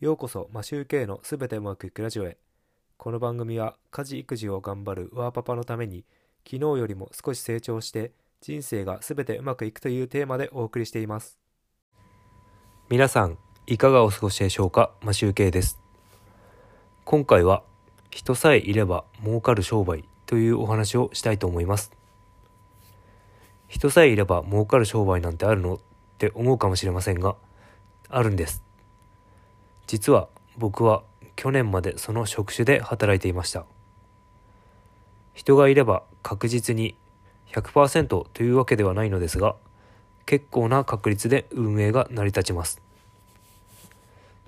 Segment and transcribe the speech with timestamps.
[0.00, 2.38] ようこそマシューケイのすべてうまくいくラジオへ。
[2.96, 6.06] この番組は家事育児を頑張るワーパパのために
[6.42, 11.38] 昨日よりも少し成長して人生がすべてうまくいくというテーマでお送りしています。
[12.88, 13.36] 皆さん
[13.66, 14.90] いかがお過ごしでしょうか？
[15.02, 15.78] マシューケイです。
[17.04, 17.62] 今回は
[18.08, 21.92] 人さえいれば儲かる商売というお話をしたいと思います。
[23.68, 25.74] 人さえいれば儲かる商売なんてあるの？
[25.74, 25.78] っ
[26.16, 27.36] て思うかもしれませんが
[28.08, 28.62] あるんです。
[29.90, 31.02] 実は僕は
[31.34, 33.64] 去年までその職種で働いていました。
[35.34, 36.94] 人がいれば確実に
[37.50, 39.56] 100%というわけではないのですが
[40.26, 42.80] 結構な確率で運営が成り立ちます。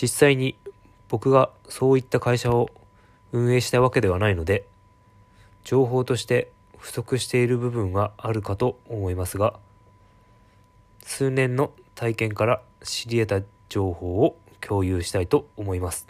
[0.00, 0.56] 実際に
[1.08, 2.70] 僕がそういった会社を
[3.32, 4.68] 運営したわけではないので
[5.64, 9.58] 情報として不足している部分があるかと思いますが
[11.02, 14.36] 数年の体験から知り得た情報を
[14.66, 16.06] 共有したいと思います。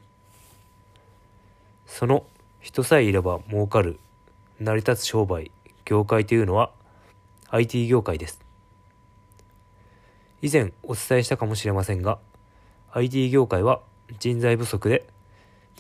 [1.87, 2.25] その
[2.61, 3.99] 人さえいれば儲かる
[4.61, 5.51] 成り立つ商売
[5.85, 6.71] 業界というのは
[7.51, 8.41] IT 業界です。
[10.41, 12.19] 以前お伝えしたかもしれませんが
[12.93, 13.81] IT 業界は
[14.19, 15.07] 人材不足で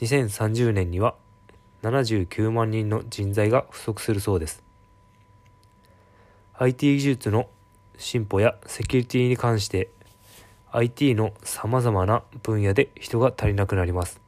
[0.00, 1.14] 2030年には
[1.83, 4.62] 79万人の人材が不足するそうです。
[6.55, 7.48] IT 技術の
[7.98, 9.91] 進歩やセキュリティに関して
[10.77, 14.20] IT のさまざまな分野で人が足りなくなります。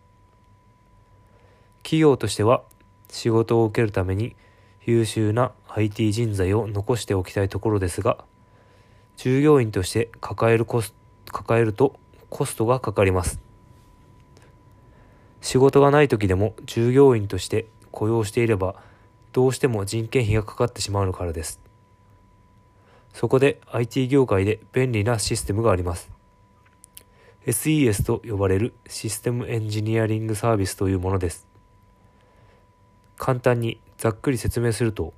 [1.78, 2.62] 企業としては
[3.11, 4.36] 仕事を受けるために
[4.84, 8.25] 優秀な IT 人材を残しておきたいところですが
[9.16, 10.94] 従業員として抱えるコス
[11.33, 11.98] 抱えると
[12.30, 13.41] コストがかかります。
[15.41, 18.77] 仕事がない時でも従業員として雇用していれば
[19.33, 21.60] どうしても人件費がかかってしまうからです。
[23.12, 26.14] そこで IT 業界で便利なシステムがあります。
[27.47, 31.47] SES と呼ばれるシステムエンジニアリングサービスというものです。
[33.16, 35.14] 簡単にざっくり説明すると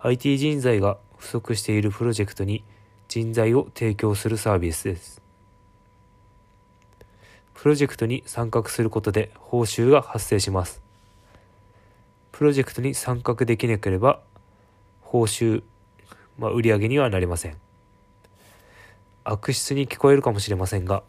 [0.00, 2.64] IT 人材が不足しているプロジェクトに
[3.06, 5.22] 人材を提供するサービスです。
[7.54, 10.82] プロジェクトに参画することで報酬が発生します。
[12.32, 14.20] プロジェクトに参画できなければ
[15.02, 15.62] 報酬、
[16.36, 17.56] まあ、売上にはなりません。
[19.22, 21.04] 悪質に聞こえるかもしれませんが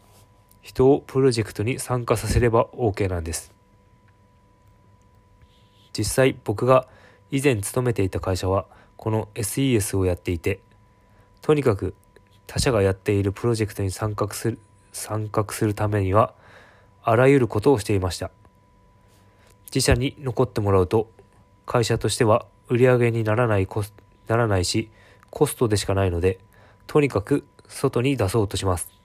[0.62, 3.52] 人をプロジェクトに参加させれば OK なんです。
[5.96, 6.86] 実際僕が
[7.30, 8.66] 以前勤めていた会社は
[8.96, 10.60] この SES をやっていて
[11.42, 11.94] とにかく
[12.46, 14.58] 他社がやっているプロジェクトに参画する
[14.92, 16.34] 参画するためには
[17.02, 18.30] あらゆることをしていました。
[19.66, 21.10] 自社に残ってもらうと
[21.64, 23.84] 会社としては売り上げにならないコ
[24.26, 24.90] ならないし
[25.30, 26.40] コストでしかないので
[26.88, 28.99] とにかく外に出そうとします。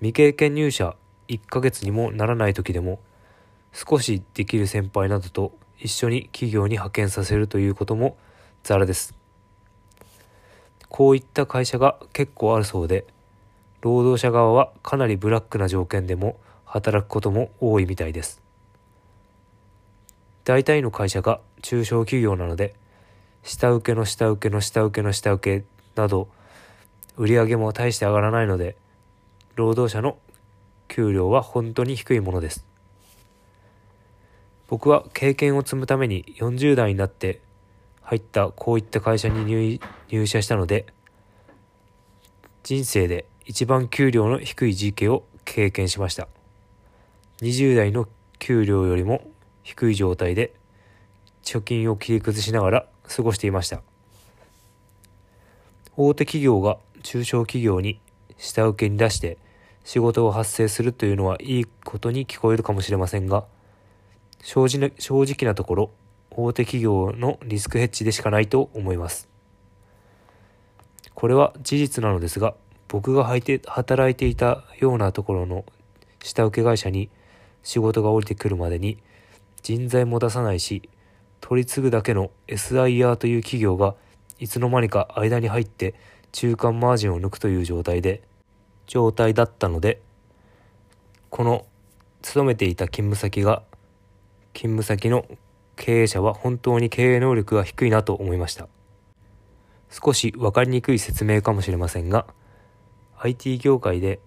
[0.00, 0.96] 未経験入社
[1.28, 3.00] 1ヶ月にもならない時でも
[3.72, 8.16] 少しできる先輩などと一緒に企業に派遣させるということも
[8.62, 9.14] ザラです。
[10.88, 13.06] こういった会社が結構あるそうで、
[13.80, 18.42] 労働者側はかなりブラックな条件でも働くことも多いみたいです。
[20.44, 22.74] 大体の会社が中小企業なので、
[23.42, 26.28] 下請けの下請けの下請けの下請けなど、
[27.16, 28.76] 売り上げも大して上がらないので、
[29.60, 30.18] 労働者の
[30.88, 32.66] 給料は本当に低いものです。
[34.68, 37.40] 僕は経験を積むために40代になって
[38.00, 39.78] 入ったこういった会社に
[40.08, 40.86] 入社したので
[42.62, 46.28] 人生で一番給料の低い時期を経験しました。
[47.42, 49.22] 20代の給料よりも
[49.62, 50.54] 低い状態で
[51.42, 53.82] 貯金を切り崩しながら過ごしていました。
[55.96, 58.00] 大手企業が中小企業に
[58.38, 59.36] 下請けに出して
[59.90, 63.44] 仕事を発生するというのはいいことに聞こえるかもしれませんが
[64.40, 65.90] 正直正直なところ
[66.30, 69.28] 大手企業のリスクヘッジでしかないと思います。
[71.12, 72.54] これは事実なのですが
[72.86, 75.64] 僕が働いていたようなところの
[76.22, 77.10] 下請け会社に
[77.64, 78.96] 仕事が降りてくるまでに
[79.64, 80.88] 人材も出さないし
[81.40, 83.96] 取り継ぐだけの SIR という企業が
[84.38, 85.96] いつの間にか間に入って
[86.30, 88.22] 中間マージンを抜くという状態で
[88.90, 90.02] 状態だったので
[91.30, 91.64] この
[92.22, 93.62] 勤めていた勤務先が
[94.52, 95.24] 勤務先の
[95.76, 98.66] 経営者は本当に経営能力が低いなと思いました。
[99.90, 102.26] 少し分かりにくい説明かもしれませんが
[103.18, 104.20] IT 業界で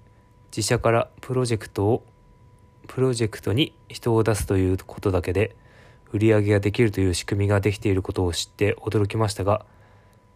[0.56, 2.06] 自社からプロジェクトを
[2.88, 5.56] プロジェクトに人を出すということだけで
[6.12, 9.66] 売り上げができるという仕組みができていることを知って驚きましたが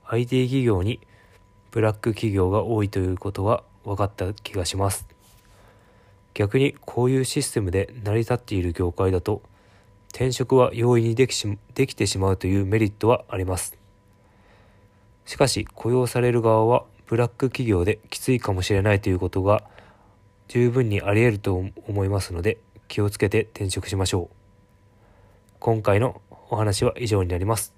[0.06, 1.02] IT 企業に
[1.72, 5.08] ブラック企業が多いということは分かった気がします。
[6.34, 9.42] 逆にこういうシステムで成り立っている業界だと
[10.10, 13.78] 転職は容易にできしできてしまうというメリットはあります。
[15.26, 19.64] しかし雇用される側はブラック企業できついかもしれないということが
[20.48, 22.58] 十分にあり得ると思いますので
[22.88, 24.36] 気をつけて転職しましょう。
[25.60, 27.74] 今回のお話は以上になります。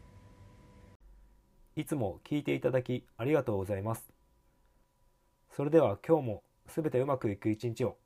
[1.76, 4.19] いつも聞いていただきありがとうございます。
[5.60, 7.98] それでは今日も全てうまくいく一日を。